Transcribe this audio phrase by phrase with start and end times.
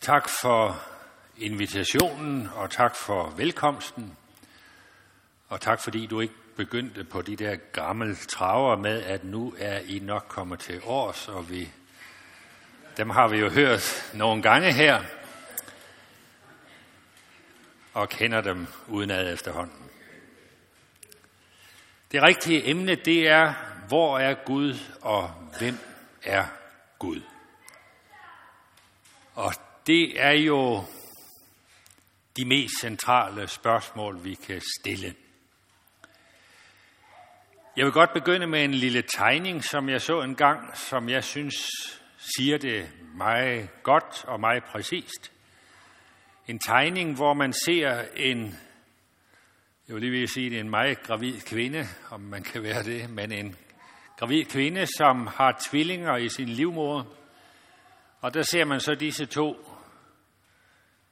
[0.00, 0.82] Tak for
[1.36, 4.16] invitationen, og tak for velkomsten.
[5.48, 9.78] Og tak fordi du ikke begyndte på de der gamle traver med, at nu er
[9.78, 11.72] I nok kommet til års, og vi,
[12.96, 15.02] dem har vi jo hørt nogle gange her,
[17.94, 19.90] og kender dem udenad efterhånden.
[22.12, 23.54] Det rigtige emne, det er,
[23.88, 25.28] hvor er Gud, og
[25.58, 25.78] hvem
[26.22, 26.44] er
[26.98, 27.20] Gud?
[29.34, 29.54] Og
[29.88, 30.84] det er jo
[32.36, 35.14] de mest centrale spørgsmål, vi kan stille.
[37.76, 41.24] Jeg vil godt begynde med en lille tegning, som jeg så en gang, som jeg
[41.24, 41.54] synes
[42.36, 45.32] siger det meget godt og meget præcist.
[46.48, 48.58] En tegning, hvor man ser en,
[49.88, 52.82] jeg vil lige vil sige, det er en meget gravid kvinde, om man kan være
[52.82, 53.56] det, men en
[54.16, 57.04] gravid kvinde, som har tvillinger i sin livmoder.
[58.20, 59.67] Og der ser man så disse to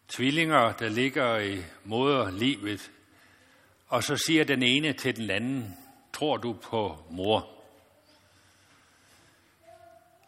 [0.09, 2.91] tvillinger, der ligger i moderlivet,
[3.89, 5.77] og så siger den ene til den anden,
[6.13, 7.53] tror du på mor?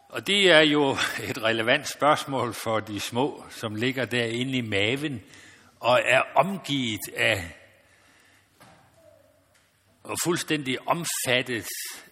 [0.09, 0.91] Og det er jo
[1.29, 5.23] et relevant spørgsmål for de små, som ligger derinde i maven
[5.79, 7.55] og er omgivet af
[10.03, 11.67] og fuldstændig omfattet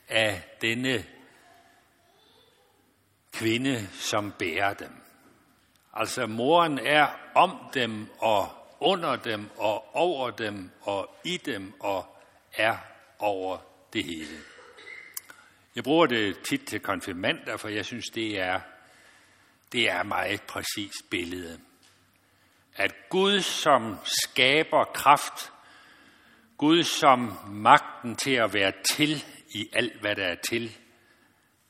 [0.07, 1.05] af denne
[3.33, 5.06] kvinde, som bærer dem.
[5.99, 12.17] Altså moren er om dem og under dem og over dem og i dem og
[12.53, 12.77] er
[13.19, 13.57] over
[13.93, 14.37] det hele.
[15.75, 18.59] Jeg bruger det tit til konfirmander, for jeg synes, det er,
[19.71, 21.59] det er meget præcist billede.
[22.75, 25.51] At Gud, som skaber kraft,
[26.57, 30.77] Gud som magten til at være til i alt, hvad der er til,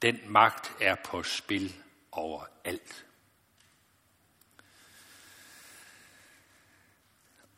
[0.01, 1.75] den magt er på spil
[2.11, 3.06] over alt.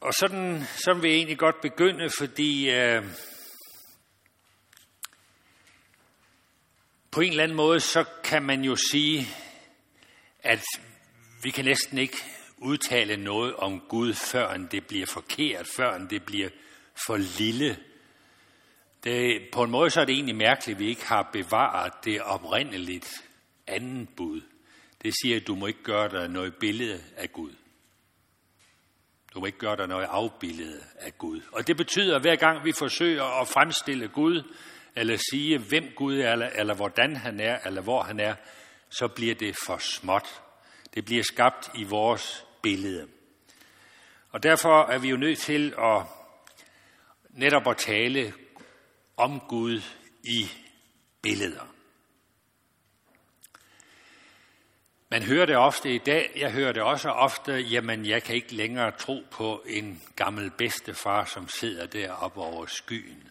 [0.01, 3.03] Og sådan, sådan vil jeg egentlig godt begynde, fordi øh,
[7.11, 9.27] på en eller anden måde, så kan man jo sige,
[10.39, 10.63] at
[11.43, 12.17] vi kan næsten ikke
[12.57, 16.49] udtale noget om Gud, før det bliver forkert, før det bliver
[17.05, 17.77] for lille.
[19.03, 22.21] Det, på en måde så er det egentlig mærkeligt, at vi ikke har bevaret det
[22.21, 23.23] oprindeligt
[23.67, 24.41] anden bud.
[25.01, 27.51] Det siger, at du må ikke gøre dig noget billede af Gud.
[29.33, 31.41] Du må ikke gøre dig noget afbillede af Gud.
[31.51, 34.53] Og det betyder, at hver gang vi forsøger at fremstille Gud,
[34.95, 38.35] eller sige, hvem Gud er, eller, eller hvordan han er, eller hvor han er,
[38.89, 40.41] så bliver det for småt.
[40.93, 43.07] Det bliver skabt i vores billede.
[44.31, 46.01] Og derfor er vi jo nødt til at
[47.29, 48.33] netop at tale
[49.17, 49.81] om Gud
[50.23, 50.49] i
[51.21, 51.78] billeder.
[55.11, 58.55] Man hører det ofte i dag, jeg hører det også ofte, jamen jeg kan ikke
[58.55, 63.29] længere tro på en gammel bedstefar, som sidder deroppe over skyen.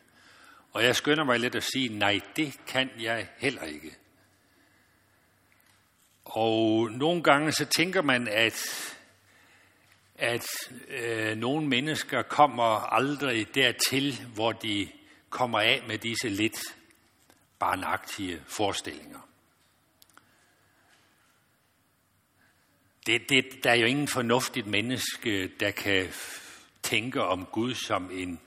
[0.73, 3.97] Og jeg skynder mig lidt at sige, nej, det kan jeg heller ikke.
[6.25, 8.65] Og nogle gange så tænker man, at,
[10.15, 10.47] at
[10.89, 14.89] øh, nogle mennesker kommer aldrig dertil, hvor de
[15.31, 16.61] kommer af med disse lidt
[17.59, 19.28] barnagtige forestillinger.
[23.09, 26.09] Det, det, der er jo ingen fornuftigt menneske, der kan
[26.83, 28.41] tænke om Gud som en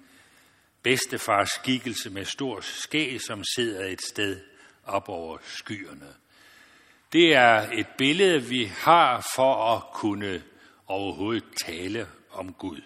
[0.84, 4.42] bedstefars skikkelse med stor skæg, som sidder et sted
[4.84, 6.16] op over skyerne.
[7.14, 10.44] Det er et billede, vi har for at kunne
[10.88, 12.82] overhovedet tale om Gud.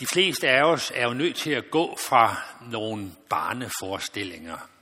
[0.00, 2.36] De fleste af os er jo nødt til at gå fra
[2.70, 4.73] nogle barneforestillinger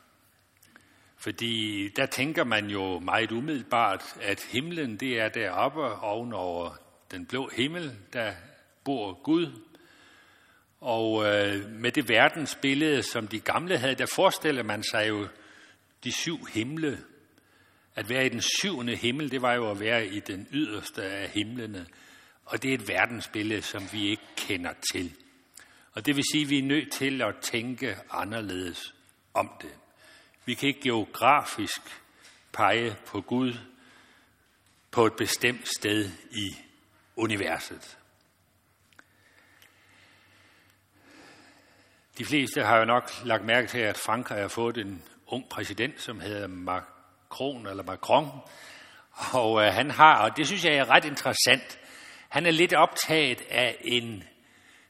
[1.23, 6.77] fordi der tænker man jo meget umiddelbart, at himlen det er deroppe ovenover
[7.11, 8.33] den blå himmel, der
[8.85, 9.47] bor Gud.
[10.81, 15.29] Og øh, med det verdensbillede, som de gamle havde, der forestiller man sig jo
[16.05, 16.99] de syv himle.
[17.95, 21.29] At være i den syvende himmel, det var jo at være i den yderste af
[21.29, 21.87] himlene.
[22.45, 25.13] Og det er et verdensbillede, som vi ikke kender til.
[25.93, 28.95] Og det vil sige, at vi er nødt til at tænke anderledes
[29.35, 29.82] om det.
[30.45, 31.81] Vi kan ikke geografisk
[32.53, 33.55] pege på Gud
[34.91, 36.57] på et bestemt sted i
[37.17, 37.99] universet.
[42.19, 46.01] De fleste har jo nok lagt mærke til, at Frankrig har fået en ung præsident,
[46.01, 48.29] som hedder Macron eller Macron.
[49.33, 51.79] Og øh, han har, og det synes jeg er ret interessant,
[52.29, 54.25] han er lidt optaget af en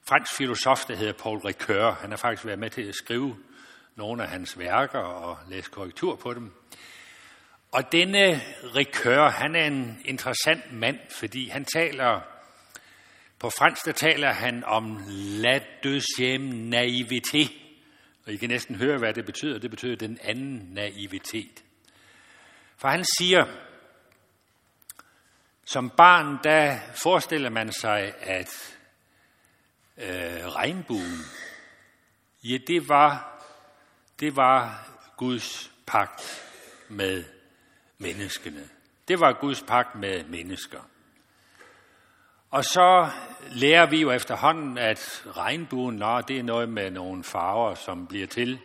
[0.09, 1.91] fransk filosof, der hedder Paul Ricoeur.
[1.91, 3.37] Han har faktisk været med til at skrive
[3.97, 6.53] nogle af hans værker og læst korrektur på dem.
[7.73, 12.21] Og denne Ricœur, han er en interessant mand, fordi han taler,
[13.39, 17.49] på fransk der taler han om la deuxième naivete.
[18.27, 19.59] Og I kan næsten høre, hvad det betyder.
[19.59, 21.65] Det betyder den anden naivitet.
[22.77, 23.45] For han siger,
[25.65, 28.79] som barn, der forestiller man sig, at
[29.99, 31.19] øh, regnbuen,
[32.45, 33.32] ja, det var,
[34.23, 36.43] det var Guds pagt
[36.89, 37.25] med
[37.99, 38.69] menneskene.
[39.09, 40.81] Det var Guds pagt med mennesker.
[42.51, 43.11] Og så
[43.51, 48.27] lærer vi jo efterhånden, at regnbuen, nå, det er noget med nogle farver, som bliver
[48.27, 48.59] til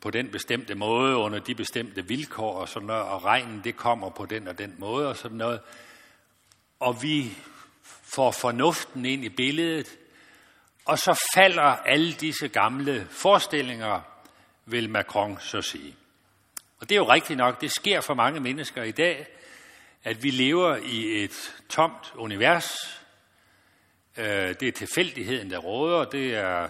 [0.00, 4.10] på den bestemte måde, under de bestemte vilkår og sådan noget, og regnen, det kommer
[4.10, 5.60] på den og den måde og sådan noget.
[6.80, 7.38] Og vi
[8.14, 9.96] får fornuften ind i billedet,
[10.84, 14.13] og så falder alle disse gamle forestillinger,
[14.66, 15.96] vil Macron så sige.
[16.78, 19.26] Og det er jo rigtigt nok, det sker for mange mennesker i dag,
[20.04, 23.00] at vi lever i et tomt univers.
[24.16, 26.04] Øh, det er tilfældigheden, der råder.
[26.04, 26.68] Det er,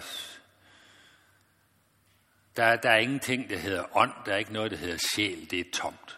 [2.55, 4.11] der, der er ingenting, der hedder ånd.
[4.25, 5.51] Der er ikke noget, der hedder sjæl.
[5.51, 6.17] Det er tomt.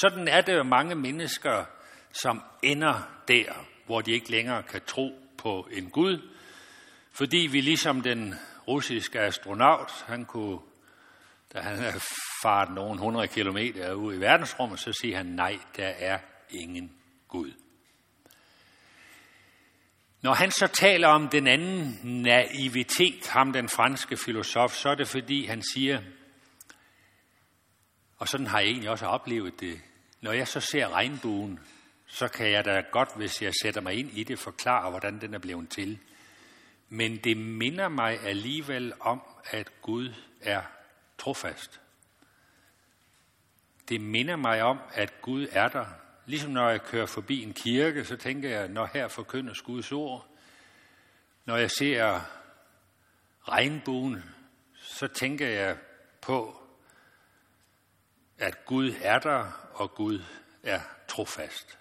[0.00, 1.64] Sådan er det jo mange mennesker,
[2.12, 6.30] som ender der, hvor de ikke længere kan tro på en Gud,
[7.12, 8.34] fordi vi ligesom den
[8.68, 10.58] russisk astronaut, han kunne,
[11.52, 11.92] da han er
[12.42, 16.18] faret nogle hundrede kilometer ud i verdensrummet, så siger han, nej, der er
[16.50, 16.92] ingen
[17.28, 17.52] Gud.
[20.22, 25.08] Når han så taler om den anden naivitet, ham den franske filosof, så er det
[25.08, 26.02] fordi, han siger,
[28.18, 29.80] og sådan har jeg egentlig også oplevet det,
[30.20, 31.60] når jeg så ser regnbuen,
[32.06, 35.34] så kan jeg da godt, hvis jeg sætter mig ind i det, forklare, hvordan den
[35.34, 35.98] er blevet til.
[36.88, 40.62] Men det minder mig alligevel om, at Gud er
[41.18, 41.80] trofast.
[43.88, 45.86] Det minder mig om, at Gud er der.
[46.26, 50.26] Ligesom når jeg kører forbi en kirke, så tænker jeg, når her forkyndes Guds ord.
[51.44, 52.20] Når jeg ser
[53.48, 54.24] regnbuen,
[54.74, 55.78] så tænker jeg
[56.22, 56.62] på,
[58.38, 60.22] at Gud er der, og Gud
[60.62, 61.78] er trofast.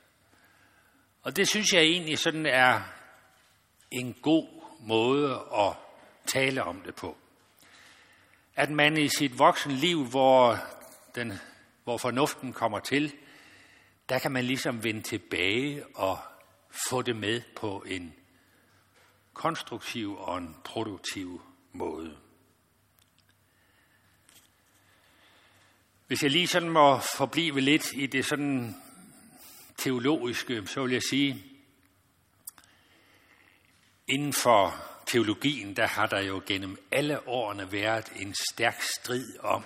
[1.22, 2.82] Og det synes jeg egentlig sådan er
[3.92, 5.74] en god måde at
[6.26, 7.18] tale om det på.
[8.56, 10.58] At man i sit voksne liv, hvor,
[11.16, 11.34] den,
[11.84, 13.14] hvor fornuften kommer til,
[14.10, 16.18] der kan man ligesom vende tilbage og
[16.90, 18.14] få det med på en
[19.34, 21.42] konstruktiv og en produktiv
[21.72, 22.18] måde.
[26.08, 28.76] Hvis jeg lige sådan må forblive lidt i det sådan
[29.78, 31.55] teologiske, så vil jeg sige,
[34.08, 34.76] inden for
[35.06, 39.66] teologien, der har der jo gennem alle årene været en stærk strid om,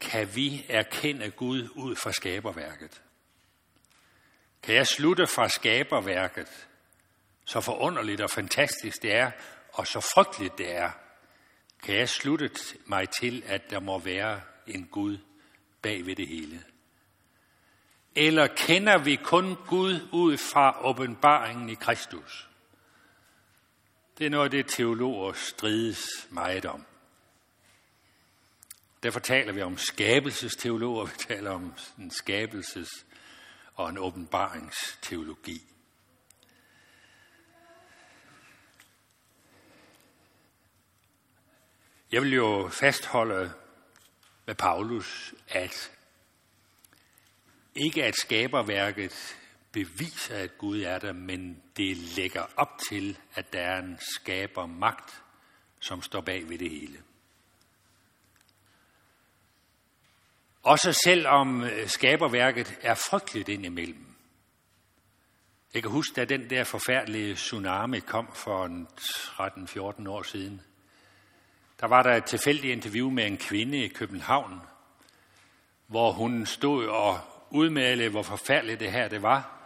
[0.00, 3.02] kan vi erkende Gud ud fra skaberværket?
[4.62, 6.68] Kan jeg slutte fra skaberværket,
[7.44, 9.30] så forunderligt og fantastisk det er,
[9.72, 10.90] og så frygteligt det er,
[11.82, 12.50] kan jeg slutte
[12.86, 15.18] mig til, at der må være en Gud
[15.82, 16.62] bag ved det hele?
[18.16, 22.48] Eller kender vi kun Gud ud fra åbenbaringen i Kristus?
[24.18, 26.84] Det er noget det, teologer strides meget om.
[29.02, 33.04] Derfor taler vi om skabelsesteologer, vi taler om en skabelses-
[33.74, 35.62] og en åbenbaringsteologi.
[42.12, 43.52] Jeg vil jo fastholde
[44.46, 45.90] med Paulus, at
[47.74, 49.36] ikke at skaberværket
[49.74, 54.66] beviser, at Gud er der, men det lægger op til, at der er en skaber
[54.66, 55.22] magt,
[55.80, 56.98] som står bag ved det hele.
[60.62, 64.06] Også selvom øh, skaberværket er frygteligt indimellem.
[65.74, 68.86] Jeg kan huske, da den der forfærdelige tsunami kom for
[70.02, 70.60] 13-14 år siden.
[71.80, 74.60] Der var der et tilfældigt interview med en kvinde i København,
[75.86, 79.63] hvor hun stod og udmalede, hvor forfærdeligt det her det var.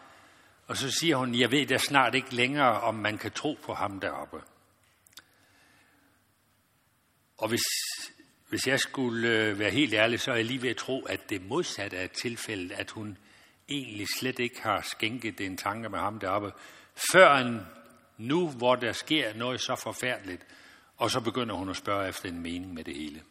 [0.69, 3.75] Og så siger hun, jeg ved da snart ikke længere, om man kan tro på
[3.75, 4.43] ham deroppe.
[7.39, 7.63] Og hvis,
[8.49, 11.31] hvis jeg skulle øh, være helt ærlig, så er jeg lige ved at tro, at
[11.31, 13.19] det modsatte er tilfældet, at hun
[13.69, 16.53] egentlig slet ikke har skænket en tanke med ham deroppe,
[17.13, 17.61] før
[18.19, 20.47] nu, hvor der sker noget så forfærdeligt,
[20.97, 23.23] og så begynder hun at spørge efter en mening med det hele.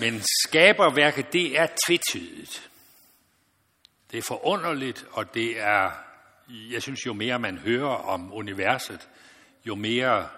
[0.00, 2.70] Men skaberværket, det er tvetydigt.
[4.10, 5.90] Det er forunderligt, og det er,
[6.48, 9.08] jeg synes, jo mere man hører om universet,
[9.66, 10.28] jo mere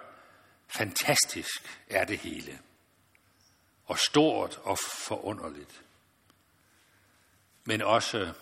[0.70, 2.58] Fantastisk er det hele.
[3.84, 5.82] Og stort og forunderligt.
[7.64, 8.32] Men også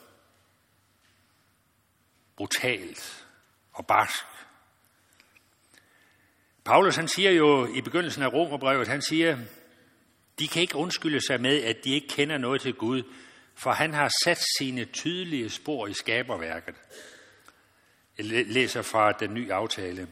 [2.36, 3.26] brutalt
[3.72, 4.24] og barsk.
[6.64, 9.38] Paulus han siger jo i begyndelsen af Romerbrevet, han siger,
[10.38, 13.02] de kan ikke undskylde sig med, at de ikke kender noget til Gud,
[13.58, 16.74] for han har sat sine tydelige spor i skaberværket.
[18.18, 20.08] Jeg læser fra den nye aftale.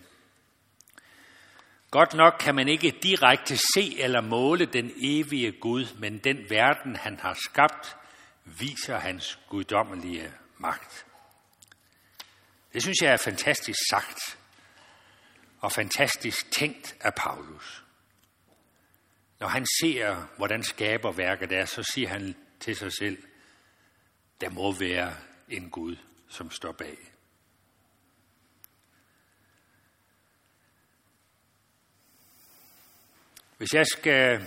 [1.91, 6.97] Godt nok kan man ikke direkte se eller måle den evige Gud, men den verden,
[6.97, 7.97] han har skabt,
[8.45, 11.07] viser hans guddommelige magt.
[12.73, 14.38] Det synes jeg er fantastisk sagt
[15.61, 17.85] og fantastisk tænkt af Paulus.
[19.41, 23.25] Når han ser, hvordan skaberværket er, så siger han til sig selv,
[24.40, 25.16] der må være
[25.49, 25.97] en Gud,
[26.28, 26.99] som står bag.
[33.57, 34.47] Hvis jeg skal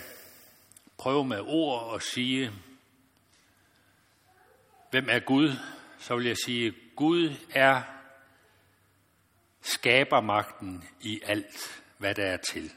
[0.97, 2.51] prøve med ord at sige,
[4.91, 5.51] hvem er Gud,
[5.99, 7.81] så vil jeg sige, Gud er
[9.61, 12.73] skabermagten i alt, hvad der er til.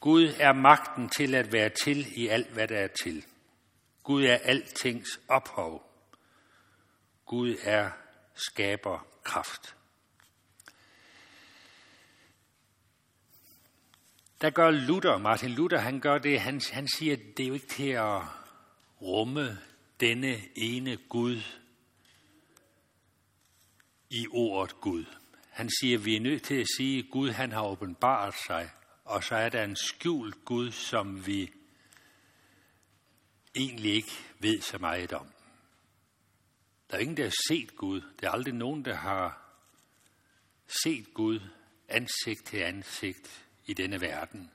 [0.00, 3.24] Gud er magten til at være til i alt, hvad der er til.
[4.04, 5.82] Gud er altings ophav.
[7.26, 7.90] Gud er
[8.34, 9.76] skaber kraft.
[14.40, 17.66] Der gør Luther, Martin Luther, han gør det, han, han siger, det er jo ikke
[17.66, 18.22] til at
[19.02, 19.58] rumme
[20.00, 21.40] denne ene Gud
[24.10, 25.04] i ordet Gud.
[25.50, 28.70] Han siger, vi er nødt til at sige, at Gud han har åbenbaret sig,
[29.04, 31.52] og så er der en skjult Gud, som vi
[33.54, 35.26] egentlig ikke ved så meget om.
[36.90, 38.00] Der er ingen, der har set Gud.
[38.20, 39.40] Der er aldrig nogen, der har
[40.84, 41.40] set Gud
[41.88, 44.50] ansigt til ansigt i denne verden.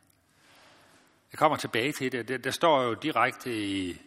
[1.32, 2.27] Jeg kommer tilbage til det.
[2.27, 4.01] Der, der står jo direkte i,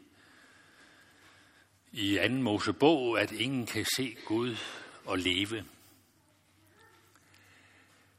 [1.93, 4.57] i anden Mosebog, at ingen kan se Gud
[5.05, 5.65] og leve.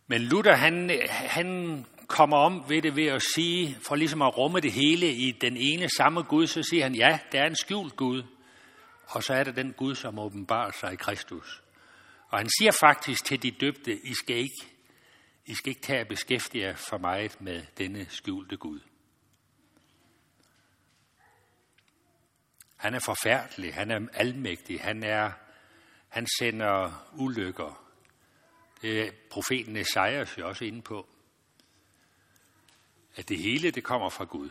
[0.08, 4.60] Men Luther, han, han kommer om ved det ved at sige, for ligesom at rumme
[4.60, 7.96] det hele i den ene samme Gud, så siger han, ja, der er en skjult
[7.96, 8.24] Gud,
[9.08, 11.64] og så er der den Gud, som åbenbarer sig i Kristus.
[12.30, 14.68] Og han siger faktisk til de døbte, I skal ikke,
[15.46, 18.80] I skal ikke tage at beskæftige jer for meget med denne skjulte Gud.
[22.76, 25.32] Han er forfærdelig, han er almægtig, han, er,
[26.10, 27.84] han sender ulykker.
[28.82, 31.13] Det er profeten Esajas jo også inde på
[33.16, 34.50] at det hele det kommer fra Gud.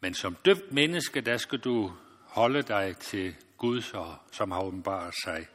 [0.00, 1.92] Men som dømt menneske, der skal du
[2.26, 3.82] holde dig til Gud,
[4.32, 5.46] som har åbenbaret sig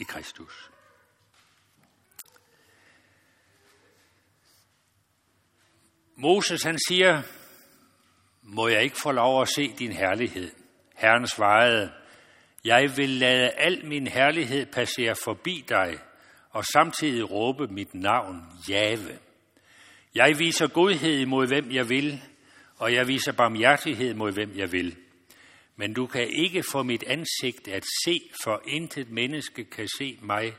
[0.00, 0.70] i Kristus.
[6.16, 7.22] Moses han siger,
[8.42, 10.50] må jeg ikke få lov at se din herlighed?
[10.94, 11.92] Herren svarede,
[12.64, 15.98] jeg vil lade al min herlighed passere forbi dig,
[16.52, 19.18] og samtidig råbe mit navn, Jave.
[20.14, 22.22] Jeg viser godhed mod hvem jeg vil,
[22.76, 24.96] og jeg viser barmhjertighed mod hvem jeg vil.
[25.76, 30.54] Men du kan ikke få mit ansigt at se, for intet menneske kan se mig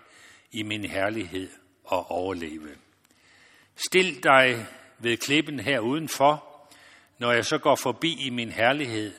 [0.51, 1.49] i min herlighed
[1.83, 2.69] og overleve.
[3.75, 4.65] Stil dig
[4.99, 6.49] ved klippen her udenfor,
[7.19, 9.13] når jeg så går forbi i min herlighed,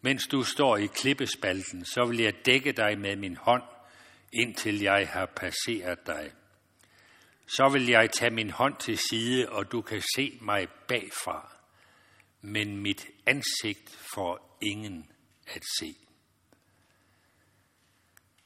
[0.00, 3.62] mens du står i klippespalten, så vil jeg dække dig med min hånd,
[4.34, 6.32] indtil jeg har passeret dig.
[7.46, 11.56] Så vil jeg tage min hånd til side, og du kan se mig bagfra,
[12.40, 15.10] men mit ansigt får ingen
[15.46, 15.96] at se.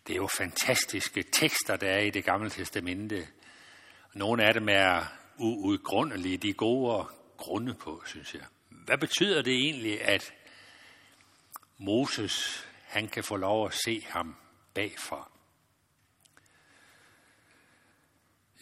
[0.07, 3.29] Det er jo fantastiske tekster, der er i det gamle testamente.
[4.15, 5.05] Nogle af dem er
[5.39, 8.45] uudgrundelige, de gode grunde på, synes jeg.
[8.69, 10.35] Hvad betyder det egentlig, at
[11.79, 14.37] Moses han kan få lov at se ham
[14.75, 15.31] bagfra?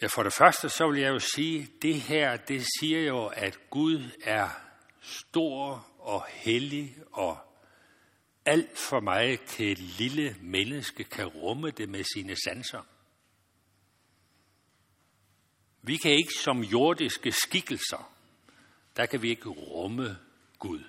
[0.01, 3.59] Ja, for det første så vil jeg jo sige, det her, det siger jo, at
[3.69, 4.49] Gud er
[5.01, 7.37] stor og hellig og
[8.45, 12.81] alt for meget til et lille menneske kan rumme det med sine sanser.
[15.81, 18.13] Vi kan ikke som jordiske skikkelser,
[18.95, 20.17] der kan vi ikke rumme
[20.59, 20.83] Gud.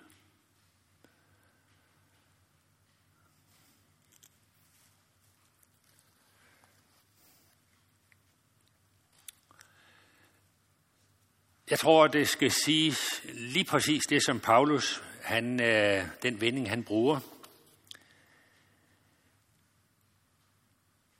[11.70, 12.94] Jeg tror, det skal sige
[13.24, 17.20] lige præcis det, som Paulus, han, øh, den vending, han bruger.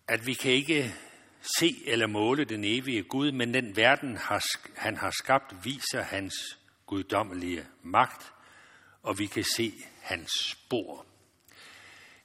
[0.09, 0.95] At vi kan ikke
[1.59, 4.19] se eller måle den evige Gud, men den verden,
[4.76, 8.33] han har skabt, viser hans guddommelige magt,
[9.02, 11.07] og vi kan se hans spor.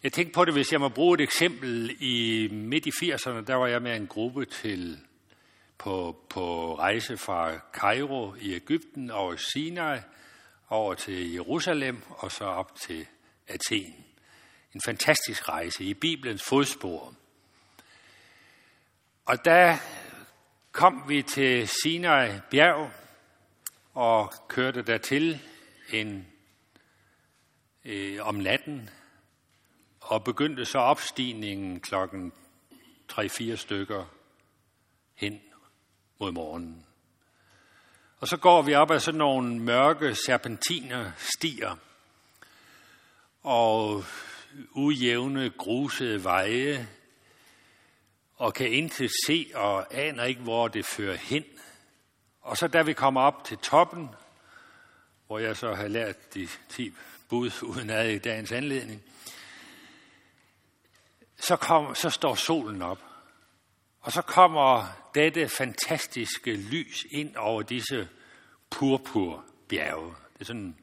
[0.03, 1.97] Jeg tænkte på det, hvis jeg må bruge et eksempel.
[1.99, 4.99] I midt i 80'erne, der var jeg med en gruppe til
[5.83, 9.99] på, på rejse fra Kairo i Ægypten over Sinai,
[10.69, 13.07] over til Jerusalem og så op til
[13.47, 14.05] Athen.
[14.73, 17.13] En fantastisk rejse i Bibelens fodspor.
[19.25, 19.77] Og der
[20.71, 22.91] kom vi til Sinai bjerg
[23.93, 25.39] og kørte dertil
[25.93, 26.27] en,
[27.85, 28.89] øh, om natten
[29.99, 32.33] og begyndte så opstigningen klokken
[33.11, 34.05] 3-4 stykker
[35.15, 35.41] hen
[36.23, 36.85] mod morgenen.
[38.19, 41.75] Og så går vi op ad sådan nogle mørke serpentiner stier
[43.41, 44.05] og
[44.71, 46.87] ujævne grusede veje
[48.35, 51.43] og kan intet se og aner ikke, hvor det fører hen.
[52.41, 54.09] Og så da vi kommer op til toppen,
[55.27, 56.93] hvor jeg så har lært de 10
[57.29, 59.03] bud uden ad i dagens anledning,
[61.39, 62.99] så, kom, så står solen op.
[64.03, 68.09] Og så kommer dette fantastiske lys ind over disse
[68.69, 70.15] purpurbjerge.
[70.33, 70.77] Det er sådan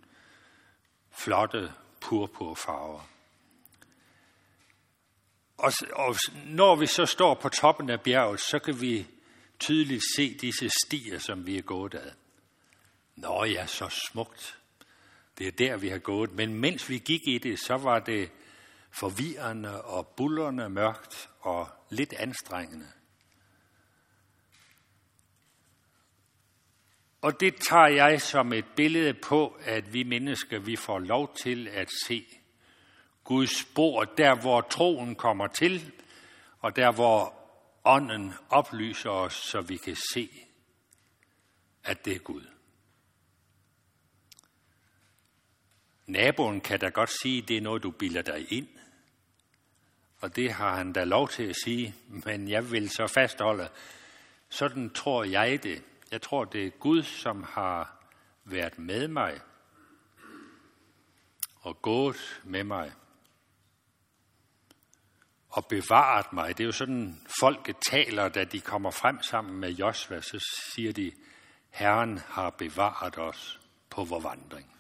[1.10, 3.08] flotte purpurfarver.
[5.58, 9.06] Og, og når vi så står på toppen af bjerget, så kan vi
[9.58, 12.10] tydeligt se disse stier, som vi er gået ad.
[13.16, 14.58] Nå ja, så smukt.
[15.38, 16.32] Det er der, vi har gået.
[16.32, 18.30] Men mens vi gik i det, så var det
[18.90, 22.86] forvirrende og bullerne mørkt og lidt anstrengende.
[27.20, 31.68] Og det tager jeg som et billede på, at vi mennesker, vi får lov til
[31.68, 32.26] at se
[33.24, 35.92] Guds spor, der hvor troen kommer til,
[36.58, 37.34] og der hvor
[37.84, 40.30] ånden oplyser os, så vi kan se,
[41.84, 42.46] at det er Gud.
[46.06, 48.68] Naboen kan da godt sige, at det er noget, du bilder dig ind.
[50.20, 53.68] Og det har han da lov til at sige, men jeg vil så fastholde,
[54.48, 55.82] sådan tror jeg det.
[56.10, 58.06] Jeg tror, det er Gud, som har
[58.44, 59.40] været med mig
[61.60, 62.92] og gået med mig
[65.48, 66.58] og bevaret mig.
[66.58, 70.44] Det er jo sådan, folket taler, da de kommer frem sammen med Josva, så
[70.74, 71.12] siger de,
[71.70, 74.76] Herren har bevaret os på vor vandring.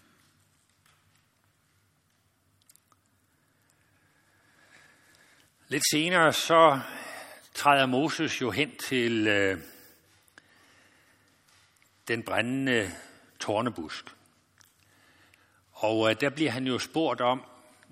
[5.68, 6.80] Lidt senere så
[7.54, 9.58] træder Moses jo hen til øh,
[12.10, 12.92] den brændende
[13.40, 14.04] tornebusk.
[15.72, 17.44] Og øh, der bliver han jo spurgt om,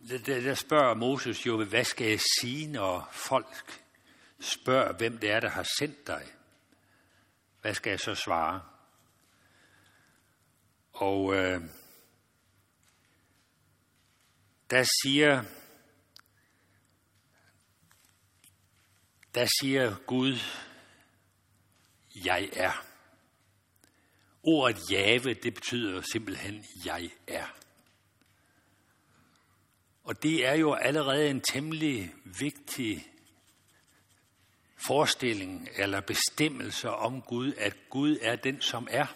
[0.08, 3.82] der, der spørger Moses jo, hvad skal jeg sige, når folk
[4.40, 6.22] spørger, hvem det er, der har sendt dig?
[7.60, 8.62] Hvad skal jeg så svare?
[10.92, 11.60] Og øh,
[14.70, 15.44] der siger
[19.34, 20.38] der siger Gud,
[22.24, 22.87] jeg er.
[24.48, 27.46] Ordet jave, det betyder simpelthen, jeg er.
[30.04, 33.06] Og det er jo allerede en temmelig vigtig
[34.76, 39.06] forestilling eller bestemmelse om Gud, at Gud er den, som er.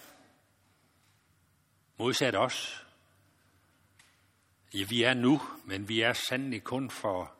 [1.98, 2.86] Modsat os.
[4.74, 7.34] Ja, vi er nu, men vi er sandelig kun for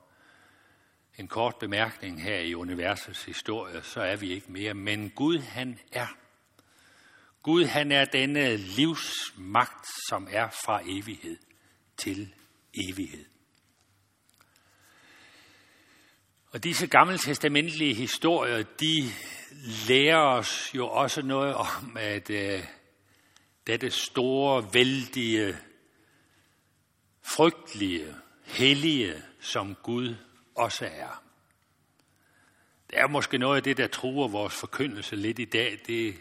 [1.18, 4.74] en kort bemærkning her i universets historie, så er vi ikke mere.
[4.74, 6.21] Men Gud, han er.
[7.42, 11.37] Gud, han er denne livsmagt, som er fra evighed
[11.96, 12.35] til
[12.74, 13.24] evighed.
[16.50, 19.11] Og disse gammeltestamentlige historier, de
[19.88, 22.64] lærer os jo også noget om, at øh,
[23.66, 25.57] dette store, vældige,
[27.22, 30.16] frygtelige, hellige, som Gud
[30.55, 31.22] også er.
[32.90, 35.78] Det er måske noget af det, der truer vores forkyndelse lidt i dag.
[35.87, 36.14] Det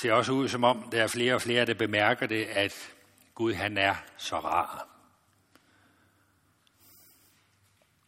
[0.00, 2.94] ser også ud som om, der er flere og flere, der bemærker det, at
[3.34, 4.88] Gud han er så rar.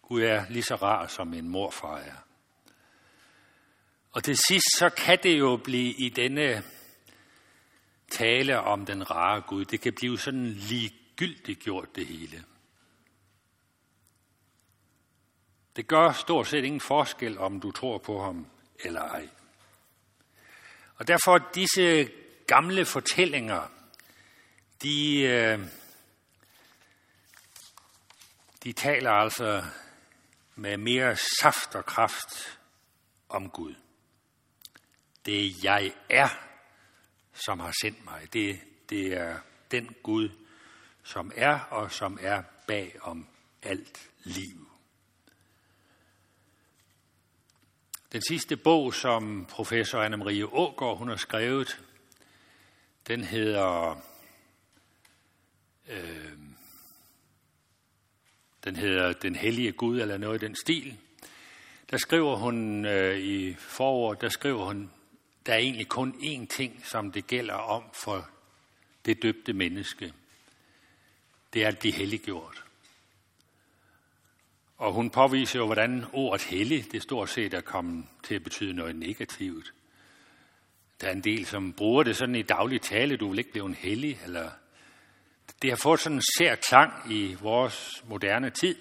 [0.03, 2.17] Gud er lige så rar, som en morfar er.
[4.13, 6.63] Og til sidst, så kan det jo blive i denne
[8.11, 12.45] tale om den rare Gud, det kan blive sådan ligegyldigt gjort det hele.
[15.77, 18.47] Det gør stort set ingen forskel, om du tror på ham
[18.85, 19.29] eller ej.
[20.99, 22.11] Og derfor disse
[22.47, 23.71] gamle fortællinger,
[24.83, 25.61] de, øh,
[28.65, 29.65] de taler altså
[30.55, 32.59] med mere saft og kraft
[33.29, 33.75] om Gud.
[35.27, 36.29] Det jeg er,
[37.33, 38.33] som har sendt mig.
[38.33, 39.39] Det, det er
[39.71, 40.29] den Gud,
[41.03, 43.29] som er og som er bag om
[43.63, 44.68] alt liv.
[48.13, 51.81] Den sidste bog, som professor Anne-Marie Ågaard hun har skrevet,
[53.07, 54.03] den hedder
[55.89, 56.39] øh,
[58.65, 60.97] den hedder Den Hellige Gud, eller noget i den stil.
[61.91, 64.91] Der skriver hun øh, i forord, der skriver hun,
[65.47, 68.29] der er egentlig kun én ting, som det gælder om for
[69.05, 70.13] det døbte menneske.
[71.53, 72.65] Det er at blive helliggjort.
[74.79, 78.73] Og hun påviser jo, hvordan ordet hellig, det stort set er kommet til at betyde
[78.73, 79.73] noget negativt.
[81.01, 83.67] Der er en del, som bruger det sådan i daglig tale, du vil ikke blive
[83.67, 84.51] en hellig, eller
[85.63, 88.77] det har fået sådan en sær klang i vores moderne tid.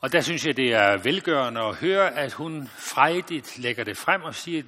[0.00, 4.22] Og der synes jeg, det er velgørende at høre, at hun frejdigt lægger det frem
[4.22, 4.62] og siger,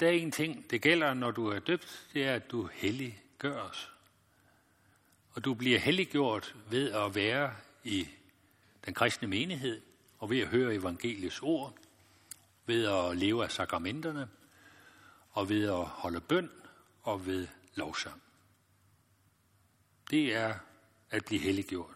[0.00, 3.90] der er en ting, det gælder, når du er døbt, det er, at du helliggøres.
[5.32, 7.52] Og du bliver helliggjort ved at være
[7.88, 8.08] i
[8.86, 9.82] den kristne menighed,
[10.18, 11.74] og ved at høre evangeliets ord,
[12.66, 14.28] ved at leve af sakramenterne,
[15.30, 16.50] og ved at holde bøn
[17.02, 18.22] og ved lovsang.
[20.10, 20.54] Det er
[21.10, 21.94] at blive helliggjort.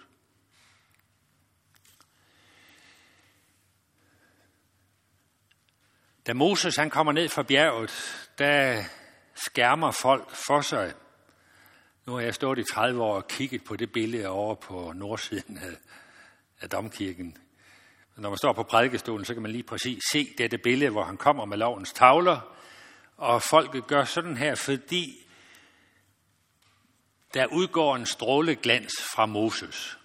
[6.27, 7.91] Da Moses han kommer ned fra bjerget,
[8.39, 8.85] der
[9.35, 10.95] skærmer folk for sig.
[12.07, 15.59] Nu har jeg stået i 30 år og kigget på det billede over på nordsiden
[15.59, 15.77] af,
[16.61, 17.37] af domkirken.
[18.17, 21.17] Når man står på prædikestolen, så kan man lige præcis se dette billede, hvor han
[21.17, 22.57] kommer med lovens tavler.
[23.17, 25.27] Og folket gør sådan her, fordi
[27.35, 29.99] der udgår en stråleglans fra Moses,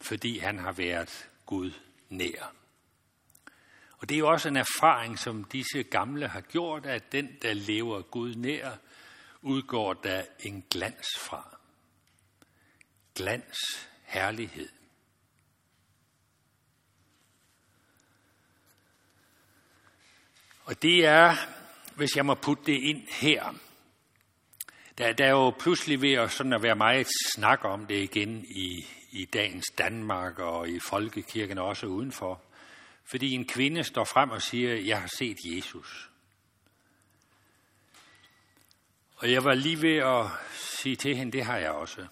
[0.00, 1.70] fordi han har været Gud
[2.08, 2.52] nær.
[3.98, 7.52] Og det er jo også en erfaring, som disse gamle har gjort, at den, der
[7.52, 8.70] lever Gud nær,
[9.42, 11.58] udgår der en glans fra.
[13.14, 14.68] Glans, herlighed.
[20.64, 21.34] Og det er,
[21.96, 23.54] hvis jeg må putte det ind her,
[24.98, 28.44] der, der er jo pludselig ved at, sådan at være meget snak om det igen
[28.44, 32.42] i, i dagens Danmark og i folkekirken og også udenfor.
[33.04, 36.09] Fordi en kvinde står frem og siger, jeg har set Jesus.
[39.20, 42.06] Og jeg var lige ved at sige til hende, det har jeg også.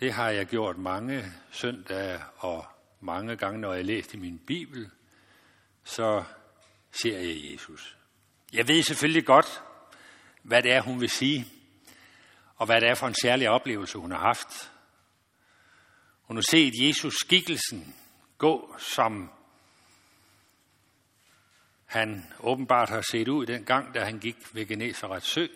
[0.00, 2.66] Det har jeg gjort mange søndage og
[3.00, 4.90] mange gange, når jeg læste i min bibel,
[5.84, 6.24] så
[7.02, 7.96] ser jeg Jesus.
[8.52, 9.62] Jeg ved selvfølgelig godt,
[10.42, 11.46] hvad det er, hun vil sige,
[12.56, 14.72] og hvad det er for en særlig oplevelse, hun har haft.
[16.22, 17.96] Hun har set Jesus skikkelsen
[18.38, 19.30] gå, som
[21.92, 25.46] han åbenbart har set ud den gang, da han gik ved Genesarets sø,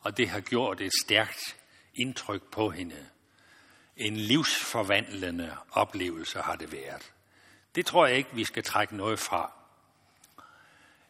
[0.00, 1.56] og det har gjort et stærkt
[1.94, 3.06] indtryk på hende.
[3.96, 7.12] En livsforvandlende oplevelse har det været.
[7.74, 9.52] Det tror jeg ikke, vi skal trække noget fra.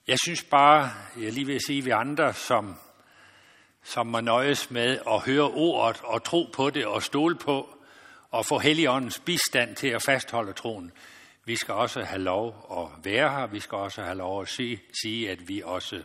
[0.07, 2.77] Jeg synes bare, jeg lige vil sige, vi andre, som
[3.87, 7.79] som må nøjes med at høre ordet og tro på det og stole på
[8.31, 10.93] og få Helligåndens bistand til at fastholde troen.
[11.47, 13.47] Vi skal også have lov at være her.
[13.47, 16.03] Vi skal også have lov at se, sige, at vi også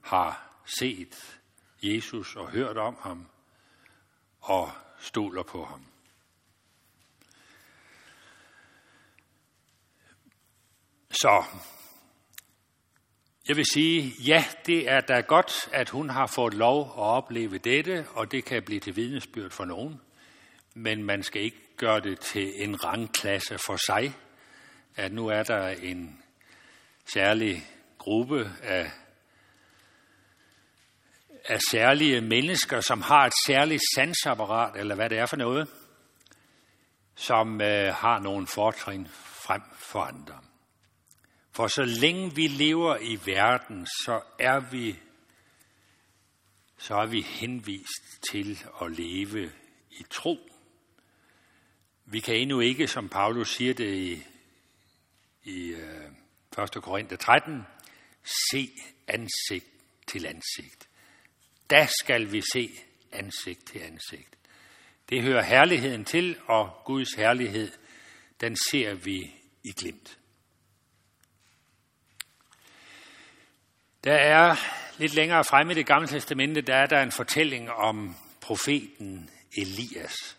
[0.00, 1.40] har set
[1.82, 3.26] Jesus og hørt om ham
[4.40, 5.86] og stoler på ham.
[11.10, 11.44] Så
[13.48, 17.58] jeg vil sige, ja, det er da godt, at hun har fået lov at opleve
[17.58, 20.00] dette, og det kan blive til vidnesbyrd for nogen.
[20.74, 24.14] Men man skal ikke gøre det til en rangklasse for sig,
[24.96, 26.22] at nu er der en
[27.12, 27.66] særlig
[27.98, 28.90] gruppe af,
[31.44, 35.68] af særlige mennesker, som har et særligt sansapparat, eller hvad det er for noget,
[37.14, 39.08] som øh, har nogle fortrin
[39.44, 40.38] frem for andre.
[41.52, 44.98] For så længe vi lever i verden, så er vi
[46.78, 49.52] så er vi henvist til at leve
[49.90, 50.38] i tro.
[52.04, 54.22] Vi kan endnu ikke, som Paulus siger det i,
[55.44, 56.82] i øh, 1.
[56.82, 57.66] Korinther 13,
[58.50, 58.70] se
[59.08, 59.66] ansigt
[60.06, 60.88] til ansigt.
[61.70, 62.70] Da skal vi se
[63.12, 64.38] ansigt til ansigt.
[65.08, 67.72] Det hører herligheden til, og Guds herlighed,
[68.40, 70.18] den ser vi i glimt.
[74.04, 74.56] Der er
[74.98, 80.36] lidt længere fremme i det gamle testamente, der er der en fortælling om profeten Elias.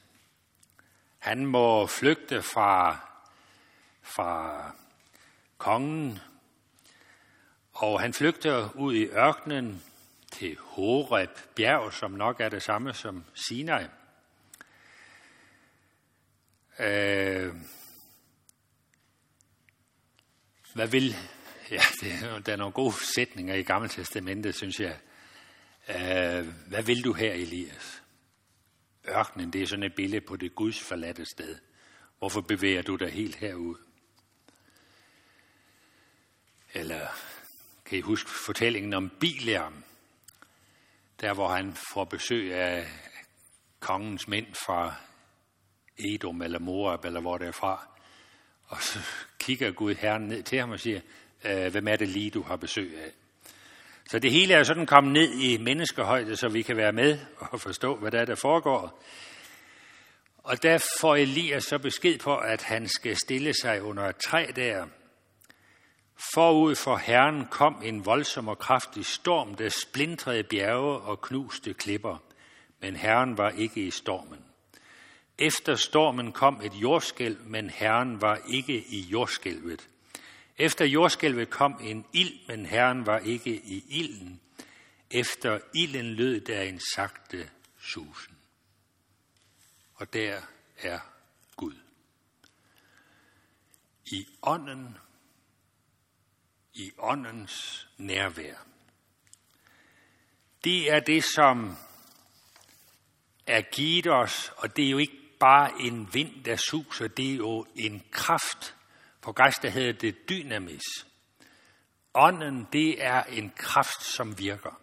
[1.19, 2.97] Han må flygte fra,
[4.01, 4.71] fra
[5.63, 6.19] kongen,
[7.73, 9.83] og han flygter ud i ørkenen
[10.31, 13.83] til Horeb bjerg, som nok er det samme som Sinai.
[16.79, 17.53] Øh,
[20.73, 21.15] hvad vil...
[21.71, 24.97] Ja, det, der er nogle gode sætninger i Gamle Testamentet, synes jeg.
[25.89, 28.03] Øh, hvad vil du her, Elias?
[29.09, 31.55] Ørkenen, det er sådan et billede på det Guds forladte sted.
[32.17, 33.92] Hvorfor bevæger du dig helt herud?
[36.73, 37.07] Eller
[37.85, 39.83] kan I huske fortællingen om Bileam?
[41.21, 42.87] Der hvor han får besøg af
[43.79, 44.95] kongens mænd fra
[45.97, 47.87] Edom eller Moab eller hvor det er fra.
[48.67, 48.99] Og så
[49.39, 51.01] kigger Gud Herren ned til ham og siger,
[51.43, 53.11] øh, hvem er det lige, du har besøg af?
[54.09, 57.61] Så det hele er sådan kommet ned i menneskehøjde, så vi kan være med og
[57.61, 59.03] forstå, hvad der er, der foregår.
[60.37, 64.45] Og der får Elias så besked på, at han skal stille sig under et træ
[64.55, 64.87] der.
[66.31, 72.17] Forud for Herren kom en voldsom og kraftig storm, der splintrede bjerge og knuste klipper.
[72.79, 74.45] Men Herren var ikke i stormen.
[75.37, 79.89] Efter stormen kom et jordskælv, men Herren var ikke i jordskælvet.
[80.57, 84.41] Efter jordskælvet kom en ild, men Herren var ikke i ilden.
[85.11, 88.37] Efter ilden lød der en sagte susen.
[89.95, 90.41] Og der
[90.77, 90.99] er
[91.55, 91.75] Gud.
[94.05, 94.97] I ånden,
[96.73, 98.55] i åndens nærvær.
[100.63, 101.77] Det er det, som
[103.47, 107.35] er givet os, og det er jo ikke bare en vind, der suser, det er
[107.35, 108.75] jo en kraft.
[109.21, 110.83] På græs, der hedder det dynamis.
[112.13, 114.81] Ånden, det er en kraft, som virker.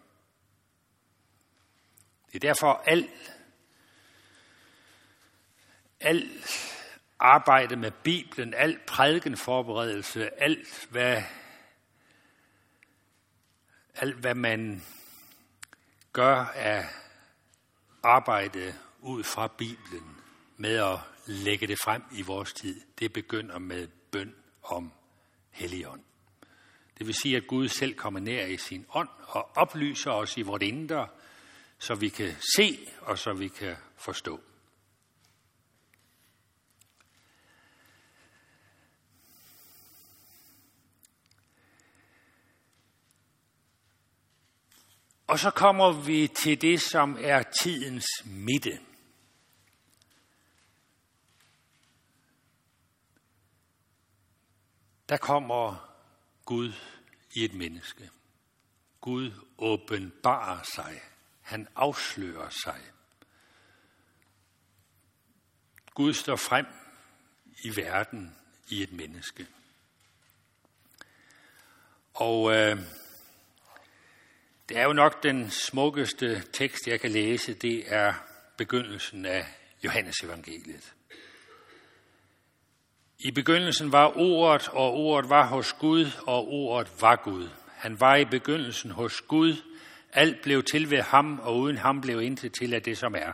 [2.27, 3.35] Det er derfor alt,
[5.99, 6.77] alt
[7.19, 11.23] arbejde med Bibelen, alt prædikenforberedelse, alt hvad,
[13.95, 14.83] alt hvad man
[16.13, 16.85] gør af
[18.03, 20.17] arbejde ud fra Bibelen,
[20.57, 24.91] med at lægge det frem i vores tid, det begynder med bøn om
[25.49, 26.01] Helligånd.
[26.97, 30.41] Det vil sige, at Gud selv kommer nær i sin ånd og oplyser os i
[30.41, 31.07] vores indre,
[31.79, 34.39] så vi kan se og så vi kan forstå.
[45.31, 48.79] Og så kommer vi til det, som er tidens midte.
[55.11, 55.89] der kommer
[56.45, 56.73] Gud
[57.33, 58.09] i et menneske.
[59.01, 61.01] Gud åbenbarer sig.
[61.41, 62.81] Han afslører sig.
[65.93, 66.65] Gud står frem
[67.63, 69.47] i verden i et menneske.
[72.13, 72.77] Og øh,
[74.69, 78.13] det er jo nok den smukkeste tekst, jeg kan læse, det er
[78.57, 79.45] begyndelsen af
[79.83, 80.93] Johannes evangeliet.
[83.19, 87.49] I begyndelsen var ordet, og ordet var hos Gud, og ordet var Gud.
[87.75, 89.55] Han var i begyndelsen hos Gud.
[90.13, 93.31] Alt blev til ved ham, og uden ham blev intet til af det, som er.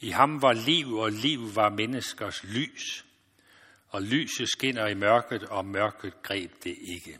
[0.00, 3.04] I ham var liv, og liv var menneskers lys.
[3.88, 7.18] Og lyset skinner i mørket, og mørket greb det ikke.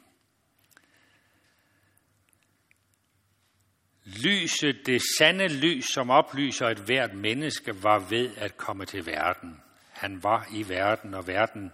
[4.05, 9.61] Lyset, det sande lys, som oplyser et hvert menneske, var ved at komme til verden.
[9.91, 11.73] Han var i verden, og verden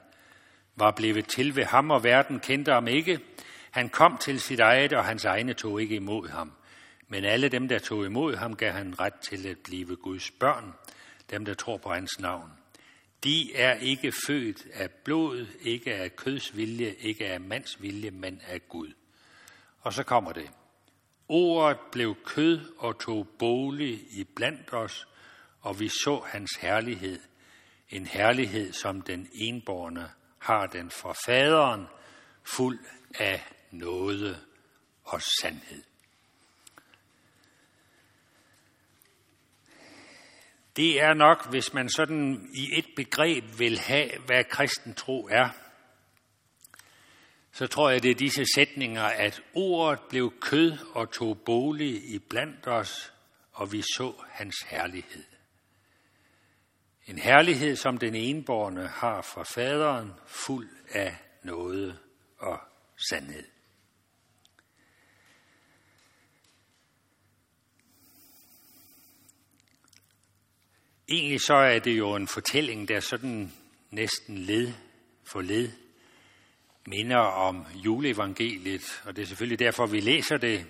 [0.76, 3.20] var blevet til ved ham, og verden kendte ham ikke.
[3.70, 6.52] Han kom til sit eget, og hans egne tog ikke imod ham.
[7.08, 10.74] Men alle dem, der tog imod ham, gav han ret til at blive Guds børn,
[11.30, 12.50] dem, der tror på hans navn.
[13.24, 18.92] De er ikke født af blod, ikke af kødsvilje, ikke af mandsvilje, men af Gud.
[19.80, 20.50] Og så kommer det.
[21.28, 25.08] Ordet blev kød og tog bolig i blandt os,
[25.60, 27.20] og vi så hans herlighed.
[27.90, 31.86] En herlighed, som den enborne har den fra faderen
[32.44, 32.78] fuld
[33.14, 34.38] af nåde
[35.04, 35.82] og sandhed.
[40.76, 45.48] Det er nok, hvis man sådan i et begreb vil have, hvad kristen tro er,
[47.58, 52.18] så tror jeg, det er disse sætninger, at ordet blev kød og tog bolig i
[52.18, 53.12] blandt os,
[53.52, 55.24] og vi så hans herlighed.
[57.06, 61.98] En herlighed, som den enborne har fra faderen, fuld af noget
[62.38, 62.60] og
[63.08, 63.44] sandhed.
[71.08, 73.52] Egentlig så er det jo en fortælling, der sådan
[73.90, 74.72] næsten led
[75.24, 75.87] for led
[76.88, 80.66] minder om juleevangeliet, og det er selvfølgelig derfor, vi læser det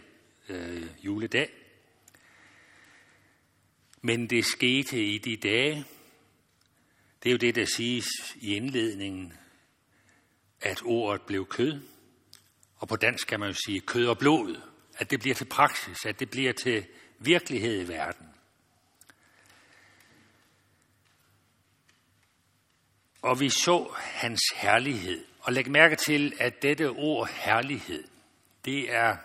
[0.48, 1.50] øh, juledag.
[4.02, 5.84] Men det skete i de dage.
[7.22, 9.32] Det er jo det, der siges i indledningen,
[10.60, 11.80] at ordet blev kød.
[12.76, 14.60] Og på dansk kan man jo sige kød og blod.
[14.98, 16.86] At det bliver til praksis, at det bliver til
[17.18, 18.26] virkelighed i verden.
[23.22, 25.24] Og vi så hans herlighed.
[25.48, 28.08] Og læg mærke til, at dette ord herlighed,
[28.64, 29.16] det er